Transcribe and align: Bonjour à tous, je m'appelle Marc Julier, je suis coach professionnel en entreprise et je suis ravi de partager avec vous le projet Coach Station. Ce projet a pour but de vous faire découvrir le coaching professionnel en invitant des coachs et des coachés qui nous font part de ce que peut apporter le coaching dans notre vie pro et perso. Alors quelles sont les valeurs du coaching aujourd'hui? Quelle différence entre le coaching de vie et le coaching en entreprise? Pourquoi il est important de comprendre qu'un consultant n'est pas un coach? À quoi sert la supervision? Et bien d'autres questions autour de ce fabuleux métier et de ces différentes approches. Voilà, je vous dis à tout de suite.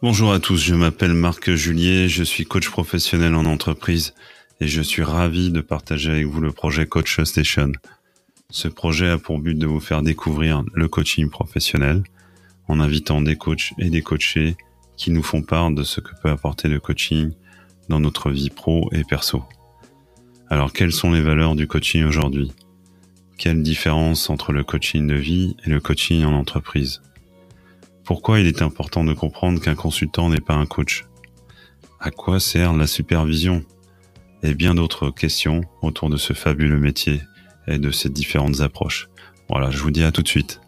Bonjour 0.00 0.32
à 0.32 0.38
tous, 0.38 0.58
je 0.58 0.76
m'appelle 0.76 1.12
Marc 1.12 1.50
Julier, 1.50 2.08
je 2.08 2.22
suis 2.22 2.44
coach 2.44 2.70
professionnel 2.70 3.34
en 3.34 3.44
entreprise 3.46 4.14
et 4.60 4.68
je 4.68 4.80
suis 4.80 5.02
ravi 5.02 5.50
de 5.50 5.60
partager 5.60 6.12
avec 6.12 6.26
vous 6.26 6.40
le 6.40 6.52
projet 6.52 6.86
Coach 6.86 7.20
Station. 7.24 7.72
Ce 8.48 8.68
projet 8.68 9.08
a 9.08 9.18
pour 9.18 9.40
but 9.40 9.58
de 9.58 9.66
vous 9.66 9.80
faire 9.80 10.02
découvrir 10.02 10.62
le 10.72 10.86
coaching 10.86 11.28
professionnel 11.28 12.04
en 12.68 12.78
invitant 12.78 13.20
des 13.20 13.34
coachs 13.34 13.72
et 13.78 13.90
des 13.90 14.02
coachés 14.02 14.56
qui 14.96 15.10
nous 15.10 15.24
font 15.24 15.42
part 15.42 15.72
de 15.72 15.82
ce 15.82 16.00
que 16.00 16.12
peut 16.22 16.30
apporter 16.30 16.68
le 16.68 16.78
coaching 16.78 17.32
dans 17.88 17.98
notre 17.98 18.30
vie 18.30 18.50
pro 18.50 18.88
et 18.92 19.02
perso. 19.02 19.42
Alors 20.48 20.72
quelles 20.72 20.92
sont 20.92 21.10
les 21.10 21.22
valeurs 21.22 21.56
du 21.56 21.66
coaching 21.66 22.04
aujourd'hui? 22.04 22.52
Quelle 23.36 23.64
différence 23.64 24.30
entre 24.30 24.52
le 24.52 24.62
coaching 24.62 25.08
de 25.08 25.16
vie 25.16 25.56
et 25.66 25.70
le 25.70 25.80
coaching 25.80 26.24
en 26.24 26.34
entreprise? 26.34 27.02
Pourquoi 28.08 28.40
il 28.40 28.46
est 28.46 28.62
important 28.62 29.04
de 29.04 29.12
comprendre 29.12 29.60
qu'un 29.60 29.74
consultant 29.74 30.30
n'est 30.30 30.40
pas 30.40 30.54
un 30.54 30.64
coach? 30.64 31.04
À 32.00 32.10
quoi 32.10 32.40
sert 32.40 32.72
la 32.72 32.86
supervision? 32.86 33.66
Et 34.42 34.54
bien 34.54 34.74
d'autres 34.74 35.10
questions 35.10 35.60
autour 35.82 36.08
de 36.08 36.16
ce 36.16 36.32
fabuleux 36.32 36.80
métier 36.80 37.20
et 37.66 37.78
de 37.78 37.90
ces 37.90 38.08
différentes 38.08 38.62
approches. 38.62 39.10
Voilà, 39.50 39.70
je 39.70 39.76
vous 39.76 39.90
dis 39.90 40.04
à 40.04 40.10
tout 40.10 40.22
de 40.22 40.28
suite. 40.28 40.58